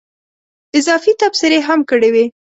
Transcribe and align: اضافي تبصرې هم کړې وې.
اضافي 0.77 1.11
تبصرې 1.21 1.59
هم 1.67 1.79
کړې 1.89 2.09
وې. 2.13 2.25